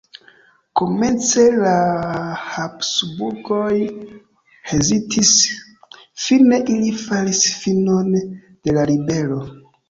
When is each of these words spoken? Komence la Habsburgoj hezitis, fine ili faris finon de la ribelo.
Komence 0.79 1.41
la 1.63 1.73
Habsburgoj 2.53 3.75
hezitis, 4.71 5.35
fine 6.25 6.61
ili 6.77 6.89
faris 7.03 7.45
finon 7.59 8.11
de 8.25 8.77
la 8.81 8.89
ribelo. 8.95 9.41